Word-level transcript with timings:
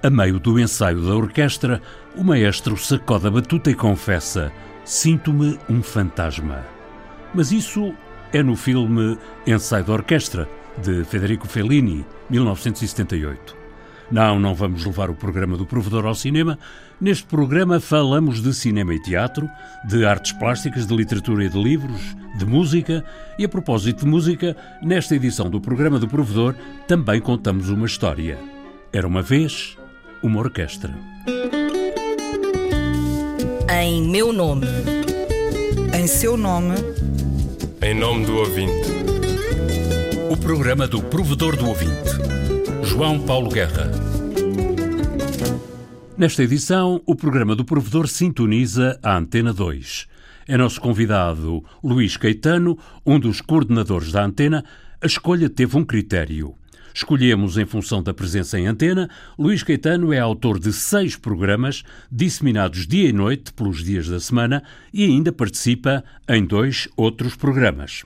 A 0.00 0.08
meio 0.08 0.38
do 0.38 0.60
ensaio 0.60 1.00
da 1.02 1.16
orquestra, 1.16 1.82
o 2.16 2.22
maestro 2.22 2.76
sacode 2.76 3.26
a 3.26 3.30
batuta 3.30 3.68
e 3.68 3.74
confessa: 3.74 4.52
Sinto-me 4.84 5.58
um 5.68 5.82
fantasma. 5.82 6.64
Mas 7.34 7.50
isso 7.50 7.92
é 8.32 8.40
no 8.40 8.54
filme 8.54 9.18
Ensaio 9.44 9.84
da 9.84 9.92
Orquestra, 9.94 10.48
de 10.80 11.02
Federico 11.02 11.48
Fellini, 11.48 12.06
1978. 12.30 13.56
Não, 14.08 14.38
não 14.38 14.54
vamos 14.54 14.84
levar 14.84 15.10
o 15.10 15.16
programa 15.16 15.56
do 15.56 15.66
provedor 15.66 16.06
ao 16.06 16.14
cinema. 16.14 16.56
Neste 17.00 17.24
programa 17.24 17.80
falamos 17.80 18.40
de 18.40 18.54
cinema 18.54 18.94
e 18.94 19.02
teatro, 19.02 19.50
de 19.84 20.06
artes 20.06 20.30
plásticas, 20.30 20.86
de 20.86 20.94
literatura 20.94 21.44
e 21.44 21.48
de 21.48 21.60
livros, 21.60 22.16
de 22.38 22.46
música. 22.46 23.04
E 23.36 23.44
a 23.44 23.48
propósito 23.48 24.04
de 24.04 24.10
música, 24.10 24.56
nesta 24.80 25.16
edição 25.16 25.50
do 25.50 25.60
programa 25.60 25.98
do 25.98 26.06
provedor 26.06 26.54
também 26.86 27.20
contamos 27.20 27.68
uma 27.68 27.86
história. 27.86 28.38
Era 28.92 29.06
uma 29.06 29.20
vez 29.20 29.76
uma 30.22 30.40
orquestra. 30.40 30.94
Em 33.70 34.02
meu 34.02 34.32
nome. 34.32 34.66
Em 35.98 36.06
seu 36.06 36.36
nome. 36.36 36.74
Em 37.80 37.94
nome 37.94 38.26
do 38.26 38.36
ouvinte. 38.36 38.88
O 40.30 40.36
programa 40.36 40.86
do 40.86 41.02
provedor 41.02 41.56
do 41.56 41.68
ouvinte. 41.68 42.10
João 42.82 43.20
Paulo 43.20 43.50
Guerra. 43.50 43.90
Nesta 46.16 46.42
edição, 46.42 47.00
o 47.06 47.14
programa 47.14 47.54
do 47.54 47.64
provedor 47.64 48.08
sintoniza 48.08 48.98
a 49.02 49.16
Antena 49.16 49.52
2. 49.52 50.08
É 50.48 50.56
nosso 50.56 50.80
convidado 50.80 51.62
Luís 51.84 52.16
Caetano, 52.16 52.76
um 53.06 53.20
dos 53.20 53.40
coordenadores 53.40 54.10
da 54.10 54.24
antena. 54.24 54.64
A 55.00 55.06
escolha 55.06 55.48
teve 55.48 55.76
um 55.76 55.84
critério. 55.84 56.57
Escolhemos 56.98 57.56
em 57.56 57.64
função 57.64 58.02
da 58.02 58.12
presença 58.12 58.58
em 58.58 58.66
antena. 58.66 59.08
Luís 59.38 59.62
Caetano 59.62 60.12
é 60.12 60.18
autor 60.18 60.58
de 60.58 60.72
seis 60.72 61.14
programas, 61.14 61.84
disseminados 62.10 62.88
dia 62.88 63.08
e 63.08 63.12
noite 63.12 63.52
pelos 63.52 63.84
dias 63.84 64.08
da 64.08 64.18
semana, 64.18 64.64
e 64.92 65.04
ainda 65.04 65.30
participa 65.30 66.02
em 66.28 66.44
dois 66.44 66.88
outros 66.96 67.36
programas. 67.36 68.04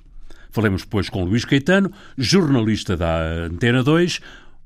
Falemos, 0.50 0.84
pois, 0.84 1.08
com 1.08 1.24
Luís 1.24 1.46
Caetano, 1.46 1.90
jornalista 2.18 2.94
da 2.94 3.46
Antena 3.46 3.82
2, 3.82 4.20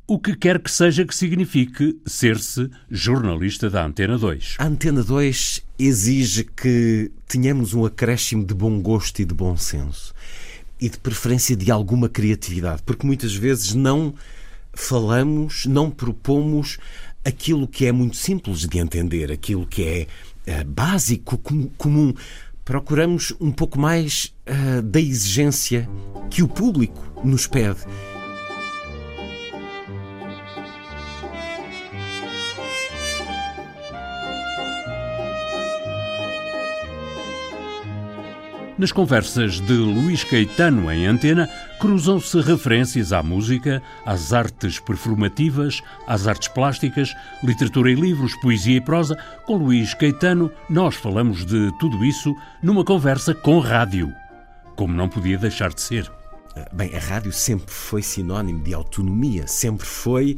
o 0.09 0.19
que 0.19 0.35
quer 0.35 0.59
que 0.59 0.73
seja 0.73 1.05
que 1.05 1.15
signifique 1.15 1.97
ser-se 2.05 2.69
jornalista 2.91 3.71
da 3.71 3.87
Antena 3.87 4.19
2. 4.19 4.57
A 4.59 4.67
Antena 4.67 5.05
2 5.05 5.65
exige 5.79 6.43
que 6.43 7.13
tenhamos 7.29 7.75
um 7.75 7.85
acréscimo 7.85 8.45
de 8.45 8.55
bom 8.55 8.81
gosto 8.83 9.21
e 9.21 9.25
de 9.25 9.35
bom 9.35 9.57
senso 9.57 10.13
e 10.81 10.89
de 10.89 10.99
preferência 10.99 11.57
de 11.57 11.71
alguma 11.71 12.09
criatividade, 12.09 12.83
porque 12.85 13.07
muitas 13.07 13.35
vezes 13.35 13.75
não 13.75 14.15
falamos, 14.73 15.65
não 15.67 15.91
propomos 15.91 16.79
aquilo 17.25 17.67
que 17.67 17.87
é 17.87 17.93
muito 17.93 18.17
simples 18.17 18.61
de 18.61 18.79
entender, 18.79 19.33
aquilo 19.33 19.67
que 19.67 19.83
é 20.47 20.61
uh, 20.61 20.65
básico, 20.65 21.39
com, 21.39 21.69
comum. 21.77 22.15
Procuramos 22.65 23.33
um 23.41 23.51
pouco 23.51 23.79
mais 23.79 24.35
uh, 24.47 24.83
da 24.83 25.01
exigência 25.01 25.89
que 26.31 26.43
o 26.43 26.49
público 26.49 27.03
nos 27.25 27.47
pede. 27.47 27.81
Nas 38.79 38.93
conversas 38.93 39.59
de 39.59 39.73
Luís 39.73 40.23
Caetano 40.23 40.93
em 40.93 41.07
antena, 41.07 41.49
cruzam-se 41.81 42.39
referências 42.43 43.11
à 43.11 43.23
música, 43.23 43.83
às 44.05 44.35
artes 44.35 44.79
performativas, 44.79 45.83
às 46.07 46.27
artes 46.27 46.49
plásticas, 46.49 47.15
literatura 47.43 47.91
e 47.91 47.95
livros, 47.95 48.37
poesia 48.43 48.77
e 48.77 48.81
prosa. 48.81 49.17
Com 49.47 49.57
Luís 49.57 49.95
Caetano, 49.95 50.51
nós 50.69 50.95
falamos 50.95 51.47
de 51.47 51.73
tudo 51.79 52.05
isso 52.05 52.35
numa 52.63 52.85
conversa 52.85 53.35
com 53.35 53.61
rádio. 53.61 54.13
Como 54.77 54.93
não 54.93 55.09
podia 55.09 55.39
deixar 55.39 55.73
de 55.73 55.81
ser. 55.81 56.13
Bem, 56.71 56.95
a 56.95 57.01
rádio 57.01 57.33
sempre 57.33 57.73
foi 57.73 58.03
sinónimo 58.03 58.63
de 58.63 58.75
autonomia, 58.75 59.47
sempre 59.47 59.87
foi 59.87 60.37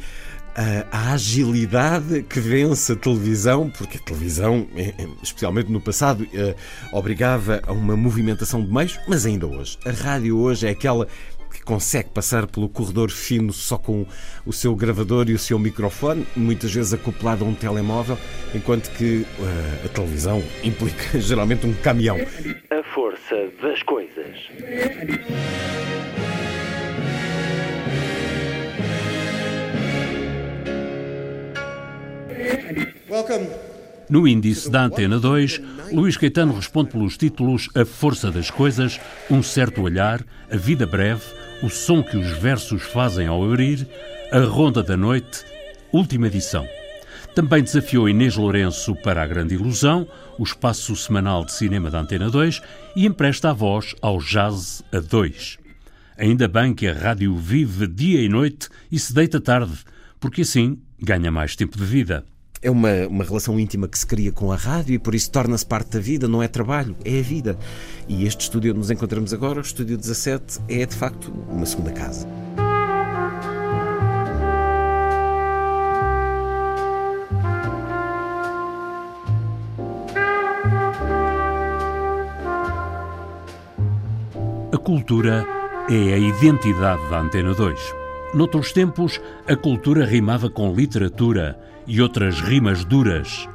a, 0.90 1.12
agilidade 1.12 2.24
que 2.24 2.40
vence 2.40 2.92
a 2.92 2.96
televisão, 2.96 3.70
porque 3.70 3.96
a 3.96 4.00
televisão, 4.00 4.66
eh, 4.74 4.92
eh, 4.98 5.08
especialmente 5.22 5.70
no 5.70 5.80
passado, 5.80 6.26
eh, 6.34 6.56
obrigava 6.92 7.62
a 7.64 7.72
uma 7.72 7.96
movimentação 7.96 8.64
de 8.64 8.72
meios, 8.72 8.98
mas 9.06 9.24
ainda 9.24 9.46
hoje. 9.46 9.78
A 9.86 9.90
rádio 9.90 10.36
hoje 10.36 10.66
é 10.66 10.70
aquela 10.70 11.06
que 11.52 11.62
consegue 11.62 12.10
passar 12.10 12.46
pelo 12.46 12.68
corredor 12.68 13.10
fino 13.10 13.52
só 13.52 13.78
com 13.78 14.04
o 14.44 14.52
seu 14.52 14.74
gravador 14.74 15.30
e 15.30 15.32
o 15.32 15.38
seu 15.38 15.58
microfone, 15.58 16.26
muitas 16.36 16.74
vezes 16.74 16.92
acoplado 16.92 17.44
a 17.44 17.48
um 17.48 17.54
telemóvel, 17.54 18.18
enquanto 18.54 18.90
que 18.90 19.24
uh, 19.38 19.86
a 19.86 19.88
televisão 19.88 20.42
implica 20.62 21.18
geralmente 21.20 21.66
um 21.66 21.72
caminhão. 21.74 22.16
A 22.70 22.82
força 22.94 23.48
das 23.62 23.82
coisas. 23.82 24.36
No 34.10 34.26
índice 34.26 34.70
da 34.70 34.84
Antena 34.84 35.18
2, 35.18 35.60
Luís 35.92 36.16
Caetano 36.16 36.54
responde 36.54 36.90
pelos 36.90 37.16
títulos 37.18 37.68
A 37.74 37.84
Força 37.84 38.30
das 38.30 38.50
Coisas, 38.50 38.98
Um 39.30 39.42
Certo 39.42 39.82
Olhar, 39.82 40.24
A 40.50 40.56
Vida 40.56 40.86
Breve, 40.86 41.22
O 41.62 41.68
Som 41.68 42.02
que 42.02 42.16
os 42.16 42.30
Versos 42.38 42.82
Fazem 42.84 43.26
ao 43.26 43.44
Abrir, 43.44 43.86
A 44.32 44.38
Ronda 44.40 44.82
da 44.82 44.96
Noite, 44.96 45.44
Última 45.92 46.28
Edição. 46.28 46.66
Também 47.34 47.62
desafiou 47.62 48.08
Inês 48.08 48.34
Lourenço 48.34 48.94
para 48.96 49.22
A 49.22 49.26
Grande 49.26 49.54
Ilusão, 49.54 50.08
o 50.38 50.42
espaço 50.42 50.96
semanal 50.96 51.44
de 51.44 51.52
cinema 51.52 51.90
da 51.90 52.00
Antena 52.00 52.30
2, 52.30 52.62
e 52.96 53.06
empresta 53.06 53.50
a 53.50 53.52
voz 53.52 53.94
ao 54.00 54.18
Jazz 54.18 54.82
a 54.90 55.00
2. 55.00 55.58
Ainda 56.16 56.48
bem 56.48 56.74
que 56.74 56.88
a 56.88 56.94
rádio 56.94 57.36
vive 57.36 57.86
dia 57.86 58.22
e 58.22 58.28
noite 58.28 58.68
e 58.90 58.98
se 58.98 59.14
deita 59.14 59.40
tarde, 59.40 59.74
porque 60.18 60.42
assim 60.42 60.78
ganha 61.00 61.30
mais 61.30 61.54
tempo 61.54 61.76
de 61.76 61.84
vida. 61.84 62.24
É 62.60 62.70
uma, 62.70 63.06
uma 63.08 63.24
relação 63.24 63.58
íntima 63.58 63.86
que 63.86 63.98
se 63.98 64.06
cria 64.06 64.32
com 64.32 64.50
a 64.50 64.56
rádio 64.56 64.94
e 64.94 64.98
por 64.98 65.14
isso 65.14 65.30
torna-se 65.30 65.64
parte 65.64 65.90
da 65.92 66.00
vida, 66.00 66.26
não 66.26 66.42
é 66.42 66.48
trabalho, 66.48 66.96
é 67.04 67.20
a 67.20 67.22
vida. 67.22 67.56
E 68.08 68.26
este 68.26 68.42
estúdio 68.42 68.72
onde 68.72 68.80
nos 68.80 68.90
encontramos 68.90 69.32
agora, 69.32 69.58
o 69.58 69.62
Estúdio 69.62 69.96
17, 69.96 70.60
é 70.68 70.84
de 70.84 70.94
facto 70.94 71.32
uma 71.48 71.64
segunda 71.64 71.92
casa. 71.92 72.26
A 84.72 84.78
cultura 84.78 85.46
é 85.88 86.14
a 86.14 86.18
identidade 86.18 87.08
da 87.08 87.20
Antena 87.20 87.54
2. 87.54 87.94
Noutros 88.34 88.72
tempos, 88.72 89.20
a 89.46 89.54
cultura 89.54 90.04
rimava 90.04 90.50
com 90.50 90.74
literatura 90.74 91.58
e 91.88 92.02
outras 92.02 92.38
rimas 92.40 92.84
duras. 92.84 93.48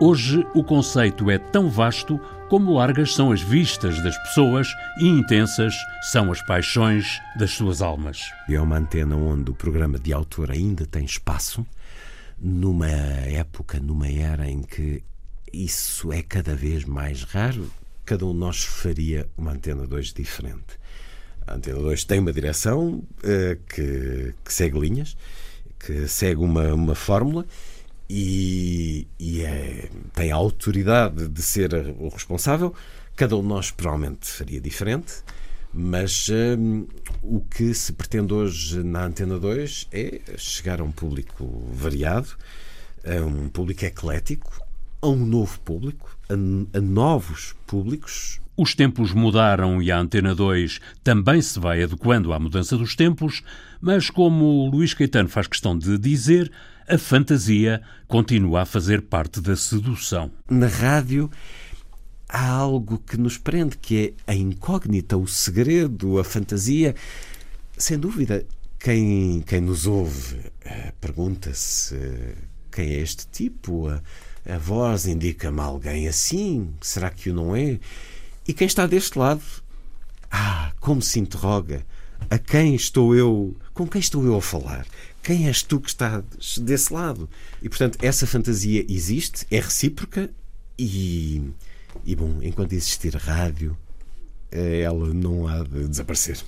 Hoje 0.00 0.46
o 0.54 0.62
conceito 0.62 1.28
é 1.28 1.38
tão 1.38 1.68
vasto 1.68 2.18
como 2.48 2.74
largas 2.74 3.14
são 3.14 3.32
as 3.32 3.42
vistas 3.42 4.02
das 4.02 4.16
pessoas 4.18 4.68
e 4.98 5.08
intensas 5.08 5.74
são 6.10 6.30
as 6.32 6.40
paixões 6.46 7.20
das 7.36 7.50
suas 7.50 7.82
almas. 7.82 8.22
É 8.48 8.60
uma 8.60 8.78
antena 8.78 9.16
onde 9.16 9.50
o 9.50 9.54
programa 9.54 9.98
de 9.98 10.12
autor 10.12 10.50
ainda 10.50 10.86
tem 10.86 11.04
espaço, 11.04 11.66
numa 12.38 12.88
época, 12.88 13.78
numa 13.78 14.08
era 14.08 14.48
em 14.48 14.62
que 14.62 15.02
isso 15.52 16.12
é 16.12 16.22
cada 16.22 16.54
vez 16.54 16.84
mais 16.84 17.24
raro. 17.24 17.70
Cada 18.04 18.24
um 18.24 18.32
de 18.32 18.38
nós 18.38 18.62
faria 18.62 19.28
uma 19.36 19.52
antena 19.52 19.86
2 19.86 20.12
diferente. 20.12 20.78
A 21.46 21.54
antena 21.54 21.80
2 21.80 22.04
tem 22.04 22.20
uma 22.20 22.32
direção 22.32 23.02
uh, 23.18 23.56
que, 23.68 24.34
que 24.44 24.52
segue 24.52 24.78
linhas, 24.78 25.16
que 25.78 26.08
segue 26.08 26.40
uma, 26.40 26.72
uma 26.72 26.94
fórmula 26.94 27.44
e, 28.12 29.06
e 29.20 29.42
é, 29.42 29.88
tem 30.12 30.32
a 30.32 30.34
autoridade 30.34 31.28
de 31.28 31.42
ser 31.42 31.72
o 31.96 32.08
responsável. 32.08 32.74
Cada 33.14 33.36
um 33.36 33.42
de 33.42 33.46
nós 33.46 33.70
provavelmente 33.70 34.26
faria 34.26 34.60
diferente, 34.60 35.22
mas 35.72 36.28
hum, 36.28 36.88
o 37.22 37.40
que 37.40 37.72
se 37.72 37.92
pretende 37.92 38.34
hoje 38.34 38.82
na 38.82 39.04
Antena 39.04 39.38
2 39.38 39.88
é 39.92 40.20
chegar 40.36 40.80
a 40.80 40.84
um 40.84 40.90
público 40.90 41.46
variado, 41.72 42.30
a 43.06 43.24
um 43.24 43.48
público 43.48 43.84
eclético, 43.84 44.60
a 45.00 45.06
um 45.06 45.24
novo 45.24 45.60
público, 45.60 46.18
a, 46.28 46.34
a 46.76 46.80
novos 46.80 47.54
públicos, 47.64 48.40
os 48.56 48.74
tempos 48.74 49.14
mudaram 49.14 49.80
e 49.80 49.90
a 49.90 49.98
Antena 49.98 50.34
2 50.34 50.80
também 51.02 51.40
se 51.40 51.58
vai 51.58 51.82
adequando 51.82 52.32
à 52.32 52.38
mudança 52.38 52.76
dos 52.76 52.94
tempos, 52.94 53.42
mas 53.80 54.10
como 54.10 54.44
o 54.44 54.68
Luís 54.68 54.92
Caetano 54.92 55.30
faz 55.30 55.46
questão 55.46 55.78
de 55.78 55.96
dizer, 55.96 56.52
a 56.90 56.98
fantasia 56.98 57.80
continua 58.08 58.62
a 58.62 58.66
fazer 58.66 59.02
parte 59.02 59.40
da 59.40 59.54
sedução. 59.54 60.28
Na 60.50 60.66
rádio 60.66 61.30
há 62.28 62.48
algo 62.48 62.98
que 62.98 63.16
nos 63.16 63.38
prende, 63.38 63.78
que 63.78 64.14
é 64.26 64.32
a 64.32 64.34
incógnita, 64.34 65.16
o 65.16 65.26
segredo, 65.26 66.18
a 66.18 66.24
fantasia. 66.24 66.96
Sem 67.78 67.96
dúvida, 67.96 68.44
quem, 68.78 69.40
quem 69.46 69.60
nos 69.60 69.86
ouve 69.86 70.40
eh, 70.64 70.92
pergunta-se 71.00 71.96
quem 72.72 72.88
é 72.88 73.00
este 73.00 73.24
tipo? 73.28 73.88
A, 73.88 74.02
a 74.52 74.58
voz 74.58 75.06
indica-me 75.06 75.60
alguém 75.60 76.08
assim? 76.08 76.74
Será 76.80 77.08
que 77.08 77.30
o 77.30 77.34
não 77.34 77.54
é? 77.54 77.78
E 78.48 78.52
quem 78.52 78.66
está 78.66 78.84
deste 78.84 79.16
lado? 79.16 79.42
Ah, 80.28 80.72
como 80.80 81.00
se 81.00 81.20
interroga. 81.20 81.86
A 82.28 82.38
quem 82.38 82.74
estou 82.74 83.14
eu? 83.14 83.56
Com 83.72 83.86
quem 83.86 84.00
estou 84.00 84.24
eu 84.24 84.36
a 84.36 84.42
falar? 84.42 84.86
Quem 85.22 85.46
és 85.46 85.62
tu 85.62 85.80
que 85.80 85.88
estás 85.88 86.24
desse 86.58 86.92
lado? 86.92 87.28
E 87.62 87.68
portanto, 87.68 87.98
essa 88.02 88.26
fantasia 88.26 88.84
existe, 88.88 89.46
é 89.50 89.60
recíproca 89.60 90.30
e, 90.78 91.42
e 92.04 92.16
bom, 92.16 92.38
enquanto 92.42 92.72
existir 92.72 93.14
rádio, 93.14 93.76
eh, 94.50 94.80
ela 94.80 95.12
não 95.12 95.46
há 95.46 95.62
de 95.62 95.86
desaparecer. 95.88 96.38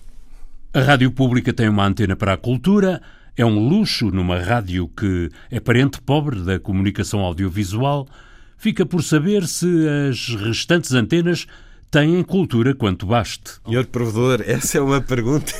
A 0.72 0.80
rádio 0.80 1.10
pública 1.10 1.52
tem 1.52 1.68
uma 1.68 1.86
antena 1.86 2.16
para 2.16 2.32
a 2.32 2.36
cultura, 2.38 3.02
é 3.36 3.44
um 3.44 3.58
luxo 3.58 4.10
numa 4.10 4.38
rádio 4.38 4.88
que 4.88 5.30
é 5.50 5.60
parente 5.60 6.00
pobre 6.00 6.40
da 6.40 6.58
comunicação 6.58 7.20
audiovisual. 7.20 8.08
Fica 8.56 8.86
por 8.86 9.02
saber 9.02 9.46
se 9.46 9.66
as 10.08 10.34
restantes 10.36 10.92
antenas 10.92 11.46
têm 11.92 12.22
cultura 12.22 12.74
quanto 12.74 13.04
baste. 13.04 13.60
Senhor 13.66 13.84
Provedor, 13.84 14.42
essa 14.46 14.78
é 14.78 14.80
uma 14.80 15.02
pergunta 15.02 15.52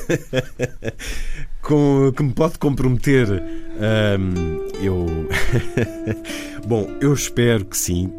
com, 1.61 2.11
que 2.17 2.23
me 2.23 2.33
pode 2.33 2.59
comprometer. 2.59 3.29
Um, 3.31 4.83
eu. 4.83 5.29
Bom, 6.67 6.89
eu 7.03 7.13
espero 7.13 7.67
que 7.67 7.77
sim. 7.77 8.11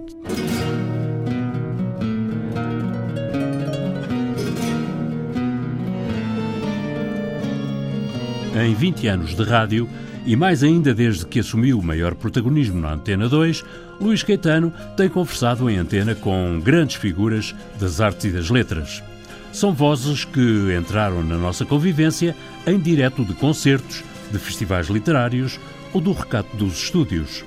Em 8.55 8.75
20 8.75 9.07
anos 9.07 9.35
de 9.35 9.43
rádio, 9.43 9.89
e 10.25 10.35
mais 10.35 10.63
ainda 10.63 10.93
desde 10.93 11.25
que 11.25 11.39
assumiu 11.39 11.79
o 11.79 11.83
maior 11.83 12.15
protagonismo 12.15 12.79
na 12.79 12.93
Antena 12.93 13.27
2, 13.27 13.63
Luís 13.99 14.23
Caetano 14.23 14.73
tem 14.95 15.09
conversado 15.09 15.69
em 15.69 15.77
antena 15.77 16.15
com 16.15 16.59
grandes 16.63 16.95
figuras 16.95 17.53
das 17.79 17.99
artes 17.99 18.25
e 18.25 18.29
das 18.29 18.49
letras. 18.49 19.03
São 19.51 19.73
vozes 19.73 20.25
que 20.25 20.75
entraram 20.77 21.21
na 21.23 21.37
nossa 21.37 21.65
convivência 21.65 22.35
em 22.65 22.79
direto 22.79 23.23
de 23.23 23.33
concertos, 23.33 24.03
de 24.31 24.39
festivais 24.39 24.87
literários 24.87 25.59
ou 25.93 26.01
do 26.01 26.11
recato 26.11 26.55
dos 26.57 26.83
estúdios. 26.83 27.43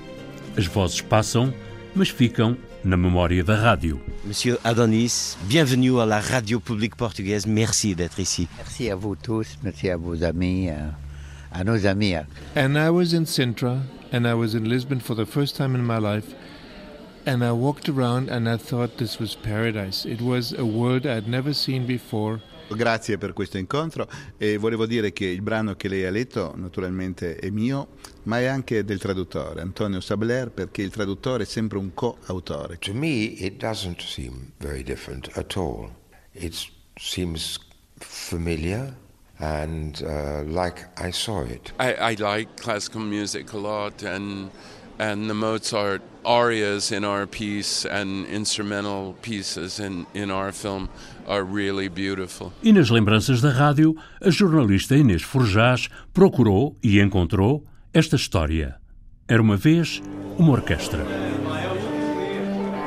As 0.56 0.66
vozes 0.66 1.00
passam, 1.00 1.52
mas 1.94 2.08
ficam 2.08 2.56
na 2.84 2.96
memória 2.96 3.42
da 3.42 3.56
rádio. 3.56 4.00
Monsieur 4.24 4.58
Adonis, 4.62 5.36
bienvenue 5.42 5.98
à 6.00 6.06
la 6.06 6.20
radio 6.20 6.60
publique 6.60 6.96
portugaise. 6.96 7.46
Merci 7.46 7.94
d'être 7.94 8.20
ici. 8.20 8.48
Merci 8.56 8.90
à 8.90 8.94
vous 8.94 9.16
tous, 9.16 9.58
merci 9.62 9.90
à 9.90 9.96
vos 9.96 10.22
amis, 10.22 10.68
à 10.70 11.05
nos 11.64 11.84
amis. 11.84 12.26
And 12.54 12.78
I 12.78 12.90
was 12.90 13.12
in 13.12 13.24
Sintra, 13.24 13.82
and 14.12 14.26
I 14.26 14.34
was 14.34 14.54
in 14.54 14.68
Lisbon 14.68 15.00
for 15.00 15.14
the 15.14 15.26
first 15.26 15.56
time 15.56 15.74
in 15.74 15.84
my 15.84 15.98
life. 15.98 16.34
And 17.26 17.42
I 17.42 17.50
walked 17.50 17.88
around 17.88 18.28
and 18.28 18.48
I 18.48 18.56
thought 18.56 18.98
this 18.98 19.18
was 19.18 19.34
paradise. 19.34 20.04
It 20.04 20.20
was 20.20 20.52
a 20.52 20.64
world 20.64 21.06
I'd 21.06 21.26
never 21.26 21.52
seen 21.52 21.84
before. 21.84 22.40
Grazie 22.68 23.16
per 23.18 23.32
questo 23.32 23.58
incontro 23.58 24.08
e 24.36 24.58
volevo 24.58 24.86
dire 24.86 25.12
che 25.12 25.26
il 25.26 25.42
brano 25.42 25.74
che 25.74 25.88
lei 25.88 26.04
ha 26.04 26.10
letto 26.10 26.52
naturalmente 26.56 27.36
è 27.36 27.50
mio, 27.50 27.88
ma 28.24 28.40
è 28.40 28.46
anche 28.46 28.84
del 28.84 28.98
traduttore, 28.98 29.60
Antonio 29.60 30.00
Sabler, 30.00 30.50
perché 30.50 30.82
il 30.82 30.90
traduttore 30.90 31.44
è 31.44 31.46
sempre 31.46 31.78
un 31.78 31.94
co-autore. 31.94 32.78
To 32.78 32.92
me 32.92 33.08
it 33.08 33.56
doesn't 33.56 34.00
seem 34.00 34.52
very 34.58 34.82
different 34.82 35.28
at 35.36 35.56
all. 35.56 35.90
It 36.32 36.54
seems 36.94 37.58
familiar 37.98 38.94
and 39.38 40.02
uh, 40.02 40.42
like 40.44 40.84
I 40.96 41.10
saw 41.10 41.42
it. 41.42 41.72
I, 41.78 41.94
I 41.94 42.14
like 42.18 42.56
classical 42.56 43.00
music 43.00 43.52
a 43.52 43.58
lot 43.58 44.02
and 44.02 44.50
and 44.98 45.28
the 45.28 45.34
Mozart 45.34 46.00
arias 46.24 46.90
in 46.90 47.04
our 47.04 47.26
piece 47.26 47.84
and 47.84 48.26
instrumental 48.26 49.14
pieces 49.22 49.78
in, 49.78 50.06
in 50.14 50.30
our 50.30 50.52
film 50.52 50.88
are 51.28 51.44
really 51.44 51.88
beautiful. 51.88 52.52
E 52.62 52.72
nas 52.72 52.90
lembranças 52.90 53.40
da 53.40 53.50
rádio, 53.50 53.94
a 54.20 54.30
jornalista 54.30 54.96
Inês 54.96 55.22
Forjás 55.22 55.88
procurou 56.12 56.76
e 56.82 57.00
encontrou 57.00 57.64
esta 57.92 58.16
história. 58.16 58.76
Era 59.28 59.42
uma 59.42 59.56
vez 59.56 60.02
uma 60.38 60.52
orquestra. 60.52 61.04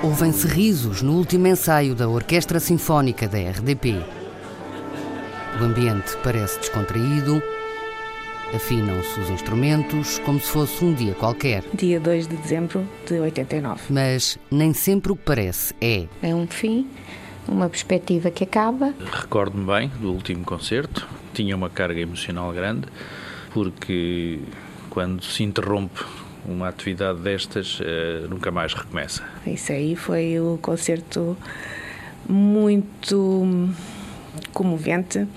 Ouvem-se 0.02 0.48
risos 0.48 1.02
no 1.02 1.14
último 1.14 1.48
ensaio 1.48 1.94
da 1.94 2.08
Orquestra 2.08 2.60
Sinfónica 2.60 3.28
da 3.28 3.38
RDP. 3.38 4.19
O 5.58 5.64
ambiente 5.64 6.16
parece 6.24 6.60
descontraído, 6.60 7.42
Afinam-se 8.54 9.20
os 9.20 9.30
instrumentos 9.30 10.18
como 10.20 10.40
se 10.40 10.50
fosse 10.50 10.84
um 10.84 10.92
dia 10.92 11.14
qualquer. 11.14 11.64
Dia 11.72 12.00
2 12.00 12.28
de 12.28 12.36
dezembro 12.36 12.84
de 13.06 13.20
89. 13.20 13.82
Mas 13.92 14.40
nem 14.50 14.74
sempre 14.74 15.12
o 15.12 15.16
que 15.16 15.22
parece 15.24 15.76
é. 15.80 16.08
É 16.24 16.34
um 16.34 16.48
fim, 16.48 16.88
uma 17.48 17.70
perspectiva 17.70 18.32
que 18.32 18.44
acaba. 18.44 18.92
Recordo-me 19.12 19.66
bem 19.66 19.92
do 20.00 20.12
último 20.12 20.44
concerto, 20.44 21.08
tinha 21.32 21.56
uma 21.56 21.70
carga 21.70 22.00
emocional 22.00 22.52
grande, 22.52 22.88
porque 23.54 24.40
quando 24.90 25.24
se 25.24 25.44
interrompe 25.44 26.04
uma 26.44 26.70
atividade 26.70 27.20
destas, 27.20 27.80
eh, 27.82 28.26
nunca 28.28 28.50
mais 28.50 28.74
recomeça. 28.74 29.24
Isso 29.46 29.72
aí 29.72 29.96
foi 29.96 30.40
o 30.40 30.58
concerto 30.60 31.38
muito 32.28 33.70
comovente 34.54 35.28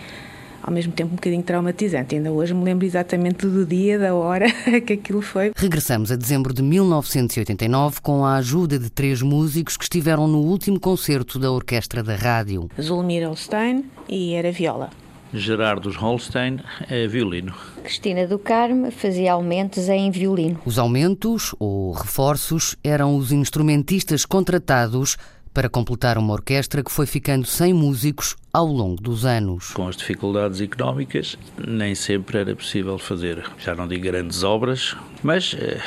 ao 0.62 0.72
mesmo 0.72 0.92
tempo 0.92 1.12
um 1.12 1.16
bocadinho 1.16 1.42
traumatizante. 1.42 2.14
Ainda 2.14 2.30
hoje 2.30 2.54
me 2.54 2.62
lembro 2.62 2.86
exatamente 2.86 3.46
do 3.46 3.66
dia, 3.66 3.98
da 3.98 4.14
hora 4.14 4.46
que 4.86 4.92
aquilo 4.92 5.20
foi. 5.20 5.52
Regressamos 5.56 6.12
a 6.12 6.16
dezembro 6.16 6.54
de 6.54 6.62
1989 6.62 8.00
com 8.00 8.24
a 8.24 8.36
ajuda 8.36 8.78
de 8.78 8.88
três 8.88 9.20
músicos 9.20 9.76
que 9.76 9.84
estiveram 9.84 10.28
no 10.28 10.38
último 10.38 10.78
concerto 10.78 11.38
da 11.38 11.50
Orquestra 11.50 12.02
da 12.02 12.14
Rádio. 12.14 12.68
Zulmir 12.80 13.26
Holstein 13.26 13.84
e 14.08 14.34
era 14.34 14.52
viola. 14.52 14.90
Gerardo 15.34 15.90
Holstein 15.90 16.60
é 16.90 17.06
violino. 17.06 17.54
Cristina 17.82 18.26
do 18.26 18.38
Carmo 18.38 18.90
fazia 18.90 19.32
aumentos 19.32 19.88
em 19.88 20.10
violino. 20.10 20.60
Os 20.66 20.78
aumentos, 20.78 21.54
ou 21.58 21.92
reforços, 21.92 22.76
eram 22.84 23.16
os 23.16 23.32
instrumentistas 23.32 24.26
contratados 24.26 25.16
para 25.52 25.68
completar 25.68 26.18
uma 26.18 26.32
orquestra 26.32 26.82
que 26.82 26.90
foi 26.90 27.06
ficando 27.06 27.46
sem 27.46 27.72
músicos 27.72 28.36
ao 28.52 28.66
longo 28.66 29.00
dos 29.00 29.24
anos. 29.24 29.70
Com 29.72 29.88
as 29.88 29.96
dificuldades 29.96 30.60
económicas, 30.60 31.38
nem 31.66 31.94
sempre 31.94 32.38
era 32.38 32.54
possível 32.54 32.98
fazer, 32.98 33.44
já 33.58 33.74
não 33.74 33.86
digo 33.86 34.04
grandes 34.04 34.42
obras, 34.42 34.96
mas 35.22 35.54
eh, 35.58 35.80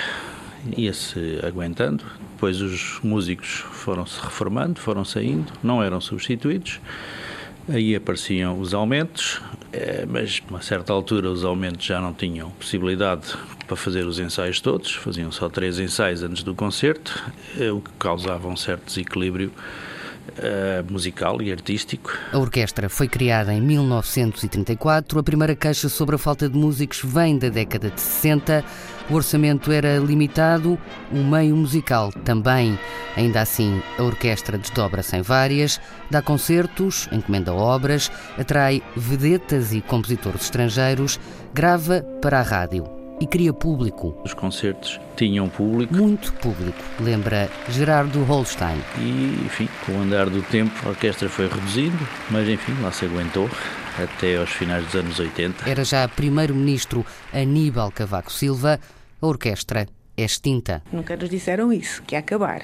ia-se 0.78 1.40
aguentando. 1.44 2.04
Depois 2.34 2.62
os 2.62 3.00
músicos 3.02 3.64
foram-se 3.72 4.20
reformando, 4.20 4.80
foram 4.80 5.06
saindo, 5.06 5.52
não 5.64 5.82
eram 5.82 6.02
substituídos. 6.02 6.80
Aí 7.68 7.96
apareciam 7.96 8.60
os 8.60 8.76
aumentos, 8.76 9.42
eh, 9.74 10.06
mas 10.08 10.40
a 10.54 10.62
certa 10.62 10.94
altura 10.94 11.32
os 11.32 11.44
aumentos 11.44 11.84
já 11.84 12.00
não 12.00 12.14
tinham 12.14 12.52
possibilidade 12.52 13.34
para 13.66 13.76
fazer 13.76 14.06
os 14.06 14.20
ensaios 14.20 14.62
todos, 14.62 14.94
faziam 14.94 15.32
só 15.32 15.50
três 15.50 15.80
ensaios 15.80 16.22
antes 16.22 16.44
do 16.44 16.54
concerto, 16.54 17.24
eh, 17.60 17.72
o 17.72 17.82
que 17.82 17.90
causava 17.98 18.48
um 18.48 18.56
certo 18.56 18.86
desequilíbrio 18.86 19.52
uh, 20.30 20.92
musical 20.92 21.42
e 21.42 21.52
artístico. 21.52 22.12
A 22.32 22.38
orquestra 22.38 22.90
foi 22.90 23.08
criada 23.08 23.54
em 23.54 23.62
1934. 23.62 25.20
A 25.20 25.24
primeira 25.24 25.56
queixa 25.56 25.90
sobre 25.90 26.16
a 26.16 26.18
falta 26.18 26.50
de 26.50 26.58
músicos 26.58 27.02
vem 27.04 27.38
da 27.38 27.50
década 27.50 27.90
de 27.90 28.02
60. 28.02 28.64
O 29.10 29.14
orçamento 29.14 29.72
era 29.72 29.98
limitado, 29.98 30.80
o 31.12 31.18
meio 31.18 31.56
musical 31.56 32.12
também. 32.24 32.78
Ainda 33.16 33.42
assim, 33.42 33.82
a 33.98 34.04
orquestra 34.04 34.58
desdobra-se 34.58 35.16
em 35.16 35.22
várias, 35.22 35.80
dá 36.10 36.22
concertos, 36.22 37.08
encomenda 37.12 37.54
obras, 37.54 38.12
atrai 38.38 38.82
vedetas 38.96 39.74
e 39.74 39.82
compositores 39.82 40.44
estrangeiros, 40.44 41.20
grava 41.54 42.02
para 42.20 42.40
a 42.40 42.44
rádio 42.44 42.96
e 43.20 43.26
cria 43.28 43.54
público. 43.54 44.16
Os 44.24 44.34
concertos 44.34 45.00
tinham 45.16 45.48
público. 45.48 45.94
Muito 45.94 46.34
público, 46.34 46.78
lembra 47.00 47.50
Gerardo 47.70 48.24
Holstein. 48.24 48.78
E, 48.98 49.46
enfim, 49.46 49.70
com 49.86 49.94
o 49.94 50.02
andar 50.02 50.30
do 50.30 50.42
tempo, 50.42 50.74
a 50.86 50.90
orquestra 50.90 51.30
foi 51.30 51.48
reduzindo, 51.48 52.08
mas, 52.30 52.48
enfim, 52.48 52.74
lá 52.82 52.92
se 52.92 53.06
aguentou 53.06 53.50
até 54.02 54.38
aos 54.38 54.50
finais 54.50 54.84
dos 54.86 54.96
anos 54.96 55.20
80. 55.20 55.70
Era 55.70 55.84
já 55.84 56.08
primeiro-ministro 56.08 57.06
Aníbal 57.34 57.92
Cavaco 57.92 58.32
Silva, 58.32 58.80
a 59.22 59.28
orquestra 59.28 59.88
é 60.18 60.24
extinta. 60.24 60.82
Nunca 60.92 61.16
nos 61.16 61.30
disseram 61.30 61.72
isso, 61.72 62.02
que 62.04 62.16
ia 62.16 62.20
acabar 62.20 62.62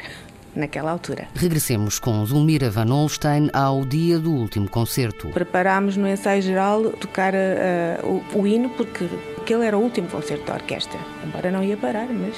naquela 0.55 0.91
altura. 0.91 1.27
Regressemos 1.35 1.99
com 1.99 2.25
Zulmira 2.25 2.69
Van 2.69 2.91
Holstein 2.91 3.49
ao 3.53 3.85
dia 3.85 4.19
do 4.19 4.31
último 4.31 4.69
concerto. 4.69 5.29
Preparámos 5.29 5.95
no 5.97 6.07
ensaio 6.07 6.41
geral 6.41 6.89
tocar 6.91 7.33
uh, 7.33 8.23
o, 8.33 8.39
o 8.39 8.47
hino, 8.47 8.69
porque 8.71 9.07
aquele 9.37 9.65
era 9.65 9.77
o 9.77 9.81
último 9.81 10.07
concerto 10.07 10.45
da 10.45 10.55
orquestra. 10.55 10.99
Embora 11.25 11.51
não 11.51 11.63
ia 11.63 11.77
parar, 11.77 12.07
mas 12.07 12.35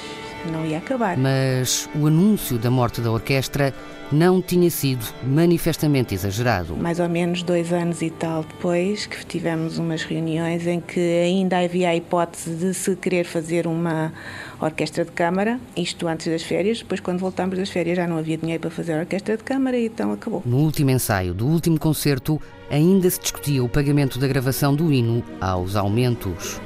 não 0.50 0.64
ia 0.64 0.78
acabar. 0.78 1.16
Mas 1.16 1.88
o 1.94 2.06
anúncio 2.06 2.58
da 2.58 2.70
morte 2.70 3.00
da 3.00 3.10
orquestra 3.10 3.74
não 4.12 4.40
tinha 4.40 4.70
sido 4.70 5.04
manifestamente 5.22 6.14
exagerado. 6.14 6.76
Mais 6.76 7.00
ou 7.00 7.08
menos 7.08 7.42
dois 7.42 7.72
anos 7.72 8.02
e 8.02 8.10
tal 8.10 8.42
depois 8.42 9.06
que 9.06 9.24
tivemos 9.26 9.78
umas 9.78 10.02
reuniões 10.02 10.66
em 10.66 10.80
que 10.80 11.00
ainda 11.00 11.58
havia 11.58 11.88
a 11.88 11.96
hipótese 11.96 12.54
de 12.54 12.74
se 12.74 12.94
querer 12.96 13.24
fazer 13.24 13.66
uma 13.66 14.12
orquestra 14.60 15.04
de 15.04 15.10
câmara, 15.10 15.58
isto 15.76 16.06
antes 16.06 16.26
das 16.26 16.42
férias, 16.42 16.78
depois 16.78 17.00
quando 17.00 17.18
voltámos 17.18 17.58
das 17.58 17.70
férias 17.70 17.96
já 17.96 18.06
não 18.06 18.18
havia 18.18 18.36
dinheiro 18.36 18.60
para 18.60 18.70
fazer 18.70 18.94
a 18.94 19.00
orquestra 19.00 19.36
de 19.36 19.42
câmara 19.42 19.76
e 19.76 19.86
então 19.86 20.12
acabou. 20.12 20.42
No 20.44 20.58
último 20.58 20.90
ensaio 20.90 21.34
do 21.34 21.46
último 21.46 21.78
concerto 21.78 22.40
ainda 22.70 23.08
se 23.10 23.20
discutia 23.20 23.62
o 23.62 23.68
pagamento 23.68 24.18
da 24.18 24.26
gravação 24.26 24.74
do 24.74 24.92
hino 24.92 25.22
aos 25.40 25.76
aumentos. 25.76 26.60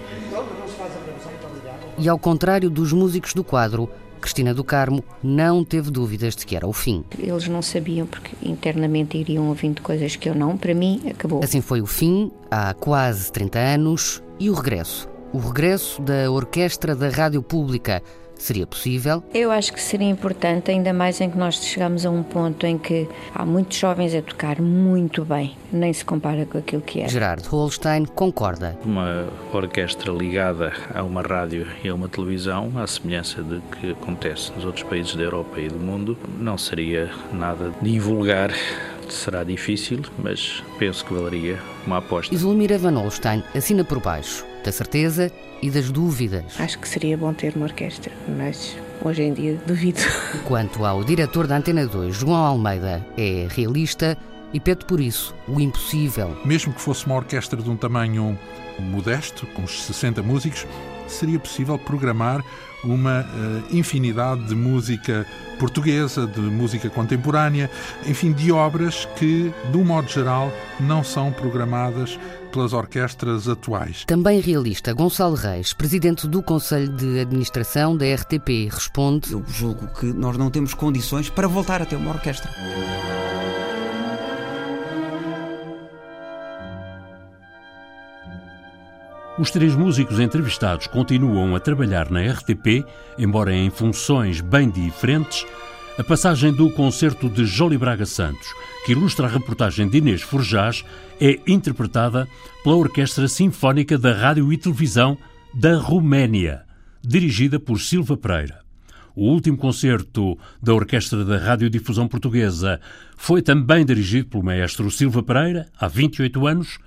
E 2.00 2.08
ao 2.08 2.18
contrário 2.18 2.70
dos 2.70 2.92
músicos 2.92 3.34
do 3.34 3.42
quadro, 3.42 3.90
Cristina 4.20 4.54
do 4.54 4.62
Carmo 4.62 5.02
não 5.20 5.64
teve 5.64 5.90
dúvidas 5.90 6.36
de 6.36 6.46
que 6.46 6.54
era 6.54 6.66
o 6.66 6.72
fim. 6.72 7.04
Eles 7.18 7.48
não 7.48 7.60
sabiam 7.60 8.06
porque 8.06 8.30
internamente 8.40 9.18
iriam 9.18 9.48
ouvindo 9.48 9.82
coisas 9.82 10.14
que 10.14 10.28
eu 10.28 10.34
não. 10.34 10.56
Para 10.56 10.74
mim, 10.74 11.02
acabou. 11.10 11.42
Assim 11.42 11.60
foi 11.60 11.80
o 11.80 11.86
fim, 11.86 12.30
há 12.50 12.72
quase 12.74 13.32
30 13.32 13.58
anos, 13.58 14.22
e 14.38 14.48
o 14.48 14.54
regresso. 14.54 15.08
O 15.32 15.38
regresso 15.38 16.00
da 16.00 16.30
Orquestra 16.30 16.94
da 16.94 17.08
Rádio 17.08 17.42
Pública, 17.42 18.00
Seria 18.38 18.66
possível? 18.66 19.22
Eu 19.34 19.50
acho 19.50 19.72
que 19.72 19.80
seria 19.80 20.08
importante, 20.08 20.70
ainda 20.70 20.92
mais 20.92 21.20
em 21.20 21.28
que 21.28 21.36
nós 21.36 21.56
chegamos 21.56 22.06
a 22.06 22.10
um 22.10 22.22
ponto 22.22 22.64
em 22.64 22.78
que 22.78 23.08
há 23.34 23.44
muitos 23.44 23.76
jovens 23.76 24.14
a 24.14 24.22
tocar 24.22 24.62
muito 24.62 25.24
bem, 25.24 25.56
nem 25.72 25.92
se 25.92 26.04
compara 26.04 26.46
com 26.46 26.56
aquilo 26.56 26.80
que 26.80 27.00
é. 27.00 27.08
Gerardo 27.08 27.48
Holstein 27.48 28.06
concorda. 28.06 28.78
Uma 28.84 29.26
orquestra 29.52 30.12
ligada 30.12 30.72
a 30.94 31.02
uma 31.02 31.20
rádio 31.20 31.66
e 31.82 31.88
a 31.88 31.94
uma 31.94 32.08
televisão, 32.08 32.72
à 32.76 32.86
semelhança 32.86 33.42
de 33.42 33.60
que 33.76 33.90
acontece 33.90 34.52
nos 34.52 34.64
outros 34.64 34.84
países 34.84 35.16
da 35.16 35.24
Europa 35.24 35.60
e 35.60 35.68
do 35.68 35.78
mundo, 35.78 36.16
não 36.38 36.56
seria 36.56 37.10
nada 37.32 37.72
de 37.82 37.90
invulgar 37.90 38.52
será 39.08 39.42
difícil, 39.42 40.02
mas 40.18 40.62
penso 40.78 41.04
que 41.04 41.14
valeria 41.14 41.58
uma 41.86 41.98
aposta. 41.98 42.36
Zulmira 42.36 42.78
Van 42.78 42.94
Holstein 42.98 43.42
assina 43.54 43.82
por 43.82 44.00
baixo 44.00 44.44
da 44.62 44.70
certeza 44.70 45.32
e 45.62 45.70
das 45.70 45.90
dúvidas. 45.90 46.44
Acho 46.58 46.78
que 46.78 46.88
seria 46.88 47.16
bom 47.16 47.32
ter 47.32 47.54
uma 47.56 47.66
orquestra, 47.66 48.12
mas 48.36 48.76
hoje 49.02 49.22
em 49.22 49.32
dia 49.32 49.58
duvido. 49.66 50.00
Quanto 50.44 50.84
ao 50.84 51.04
diretor 51.04 51.46
da 51.46 51.56
Antena 51.56 51.86
2, 51.86 52.14
João 52.14 52.44
Almeida, 52.44 53.04
é 53.16 53.46
realista 53.50 54.16
e 54.52 54.60
pede 54.60 54.84
por 54.84 55.00
isso 55.00 55.34
o 55.46 55.60
impossível. 55.60 56.36
Mesmo 56.44 56.72
que 56.72 56.80
fosse 56.80 57.06
uma 57.06 57.16
orquestra 57.16 57.60
de 57.60 57.68
um 57.68 57.76
tamanho 57.76 58.38
modesto, 58.78 59.46
com 59.48 59.62
uns 59.62 59.82
60 59.84 60.22
músicos, 60.22 60.66
seria 61.06 61.38
possível 61.38 61.78
programar 61.78 62.44
uma 62.84 63.22
uh, 63.22 63.76
infinidade 63.76 64.44
de 64.44 64.54
música 64.54 65.26
portuguesa, 65.58 66.26
de 66.26 66.40
música 66.40 66.88
contemporânea, 66.88 67.68
enfim, 68.06 68.32
de 68.32 68.52
obras 68.52 69.08
que, 69.16 69.52
de 69.70 69.76
um 69.76 69.84
modo 69.84 70.08
geral, 70.08 70.52
não 70.78 71.02
são 71.02 71.32
programadas 71.32 72.18
pelas 72.48 72.72
orquestras 72.72 73.48
atuais. 73.48 74.04
Também 74.06 74.40
realista, 74.40 74.92
Gonçalo 74.92 75.34
Reis, 75.34 75.72
presidente 75.72 76.26
do 76.26 76.42
Conselho 76.42 76.88
de 76.88 77.20
Administração 77.20 77.96
da 77.96 78.06
RTP, 78.14 78.68
responde: 78.70 79.32
Eu 79.32 79.44
julgo 79.48 79.86
que 79.98 80.06
nós 80.06 80.36
não 80.36 80.50
temos 80.50 80.74
condições 80.74 81.28
para 81.30 81.46
voltar 81.46 81.82
a 81.82 81.86
ter 81.86 81.96
uma 81.96 82.10
orquestra. 82.10 82.50
Os 89.38 89.52
três 89.52 89.76
músicos 89.76 90.18
entrevistados 90.18 90.88
continuam 90.88 91.54
a 91.54 91.60
trabalhar 91.60 92.10
na 92.10 92.20
RTP, 92.32 92.84
embora 93.16 93.54
em 93.54 93.70
funções 93.70 94.40
bem 94.40 94.68
diferentes. 94.68 95.46
A 95.98 96.04
passagem 96.04 96.52
do 96.52 96.70
concerto 96.70 97.28
de 97.28 97.44
Jolie 97.44 97.76
Braga 97.76 98.06
Santos, 98.06 98.54
que 98.86 98.92
ilustra 98.92 99.26
a 99.26 99.28
reportagem 99.28 99.88
de 99.88 99.98
Inês 99.98 100.22
Forjás, 100.22 100.84
é 101.20 101.40
interpretada 101.44 102.28
pela 102.62 102.76
Orquestra 102.76 103.26
Sinfónica 103.26 103.98
da 103.98 104.12
Rádio 104.12 104.52
e 104.52 104.56
Televisão 104.56 105.18
da 105.52 105.76
Roménia, 105.76 106.64
dirigida 107.02 107.58
por 107.58 107.80
Silva 107.80 108.16
Pereira. 108.16 108.60
O 109.16 109.24
último 109.24 109.56
concerto 109.56 110.38
da 110.62 110.72
Orquestra 110.72 111.24
da 111.24 111.36
Radiodifusão 111.36 112.06
Portuguesa 112.06 112.80
foi 113.16 113.42
também 113.42 113.84
dirigido 113.84 114.28
pelo 114.28 114.44
maestro 114.44 114.88
Silva 114.92 115.20
Pereira, 115.20 115.66
há 115.76 115.88
28 115.88 116.46
anos. 116.46 116.78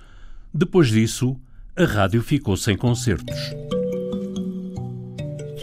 Depois 0.54 0.88
disso, 0.88 1.38
a 1.76 1.84
rádio 1.84 2.22
ficou 2.22 2.56
sem 2.56 2.78
concertos. 2.78 3.36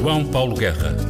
João 0.00 0.24
Paulo 0.24 0.54
Guerra. 0.56 1.09